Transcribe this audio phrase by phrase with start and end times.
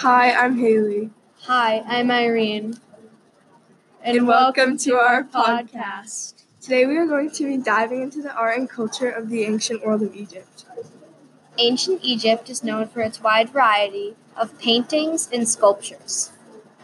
[0.00, 1.10] Hi, I'm Haley.
[1.42, 2.78] Hi, I'm Irene.
[4.02, 6.42] And, welcome, to our podcast.
[6.58, 9.84] Today we are going to be diving into the art and culture of the ancient
[9.84, 10.64] world of Egypt.
[11.58, 16.30] Ancient Egypt is known for its wide variety of paintings and sculptures.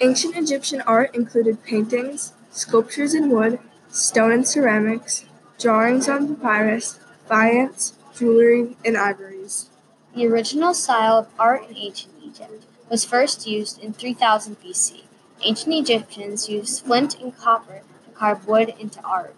[0.03, 3.59] Ancient Egyptian art included paintings, sculptures in wood,
[3.89, 5.25] stone and ceramics,
[5.59, 9.71] drawings on papyrus, faience, jewelry, and ivories.
[10.15, 15.03] The original style of art in ancient Egypt was first used in 3000 BC.
[15.43, 19.35] Ancient Egyptians used flint and copper to carve wood into art.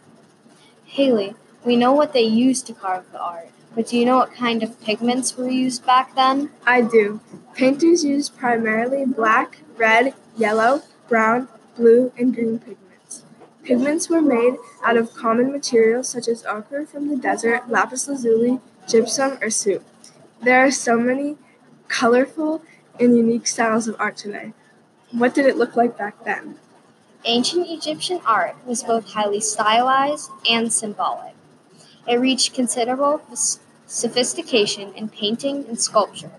[0.84, 1.34] Haley,
[1.64, 4.62] we know what they used to carve the art, but do you know what kind
[4.62, 6.50] of pigments were used back then?
[6.66, 7.20] I do.
[7.54, 13.24] Painters used primarily black, red, yellow, brown, blue, and green pigments.
[13.64, 18.60] Pigments were made out of common materials such as ochre from the desert, lapis lazuli,
[18.88, 19.82] gypsum, or soot.
[20.42, 21.36] There are so many
[21.88, 22.62] colorful
[23.00, 24.52] and unique styles of art today.
[25.10, 26.56] What did it look like back then?
[27.24, 31.34] Ancient Egyptian art was both highly stylized and symbolic.
[32.06, 33.20] It reached considerable
[33.86, 36.30] sophistication in painting and sculpture.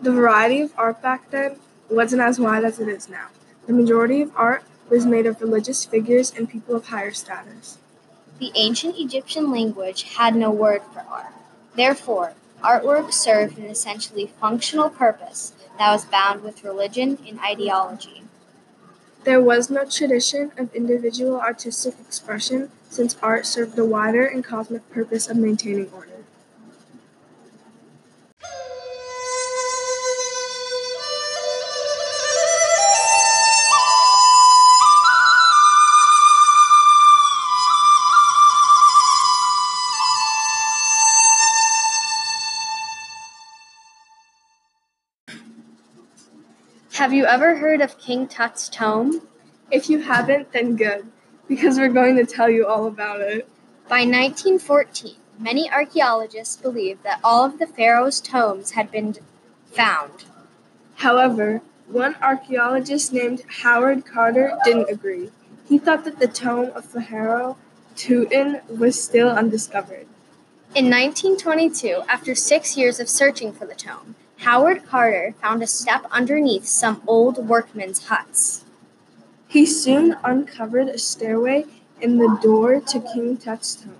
[0.00, 1.56] The variety of art back then
[1.90, 3.28] wasn't as wide as it is now.
[3.66, 7.78] The majority of art was made of religious figures and people of higher status.
[8.38, 11.32] The ancient Egyptian language had no word for art.
[11.74, 18.22] Therefore, artwork served an essentially functional purpose that was bound with religion and ideology.
[19.24, 24.88] There was no tradition of individual artistic expression since art served the wider and cosmic
[24.90, 26.13] purpose of maintaining order.
[46.94, 49.26] Have you ever heard of King Tut's tomb?
[49.68, 51.04] If you haven't, then good,
[51.48, 53.48] because we're going to tell you all about it.
[53.88, 59.16] By 1914, many archaeologists believed that all of the pharaoh's tombs had been
[59.72, 60.26] found.
[60.94, 65.32] However, one archaeologist named Howard Carter didn't agree.
[65.68, 67.56] He thought that the tomb of Pharaoh
[67.96, 70.06] Tutankhamun was still undiscovered.
[70.76, 76.04] In 1922, after six years of searching for the tomb, Howard Carter found a step
[76.10, 78.66] underneath some old workmen's huts.
[79.48, 81.64] He soon uncovered a stairway
[81.98, 83.96] in the door to King Tut's tomb.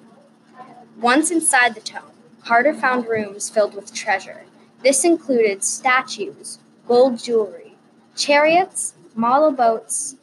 [1.00, 2.12] Once inside the tomb,
[2.44, 4.42] Carter found rooms filled with treasure.
[4.82, 7.78] This included statues, gold jewelry,
[8.14, 10.16] chariots, model boats,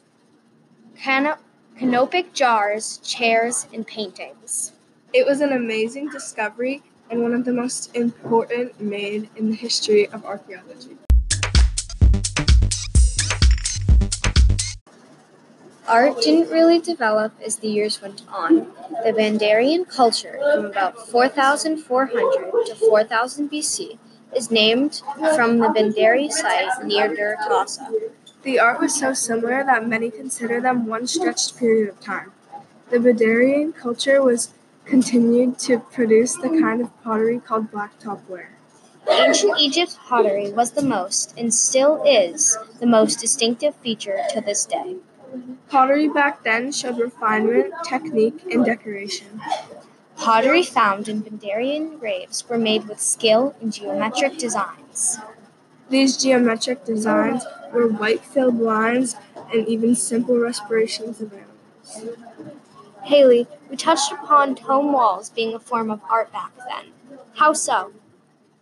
[1.02, 1.38] cano-
[1.76, 4.70] canopic jars, chairs, and paintings.
[5.12, 10.08] It was an amazing discovery and one of the most important made in the history
[10.08, 10.96] of archaeology.
[15.86, 18.72] Art didn't really develop as the years went on.
[19.04, 23.98] The Bandarian culture, from about 4400 to 4000 BC,
[24.34, 25.02] is named
[25.34, 27.92] from the Bandari site near Der Tasa.
[28.42, 32.32] The art was so similar that many consider them one stretched period of time.
[32.88, 38.58] The Bandarian culture was continued to produce the kind of pottery called blacktop ware.
[39.10, 44.64] Ancient Egypt's pottery was the most, and still is, the most distinctive feature to this
[44.64, 44.96] day.
[45.68, 49.40] Pottery back then showed refinement, technique, and decoration.
[50.16, 55.18] Pottery found in Bandarian graves were made with skill in geometric designs.
[55.88, 59.16] These geometric designs were white filled lines
[59.52, 62.16] and even simple respirations of animals.
[63.04, 66.92] Haley, we touched upon tomb walls being a form of art back then.
[67.36, 67.92] How so?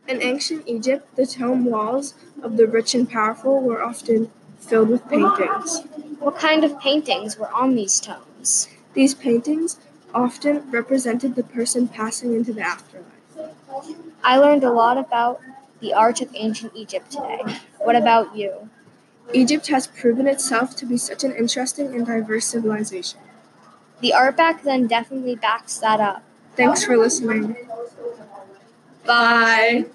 [0.06, 2.14] In ancient Egypt, the tomb walls
[2.44, 4.30] of the rich and powerful were often
[4.60, 5.80] filled with paintings.
[6.20, 8.68] What kind of paintings were on these tombs?
[8.94, 9.80] These paintings
[10.14, 13.56] often represented the person passing into the afterlife.
[14.22, 15.40] I learned a lot about
[15.80, 17.58] the art of ancient Egypt today.
[17.78, 18.70] What about you?
[19.32, 23.18] Egypt has proven itself to be such an interesting and diverse civilization.
[24.00, 26.22] The art back then definitely backs that up.
[26.56, 27.56] Thanks for listening.
[29.04, 29.86] Bye.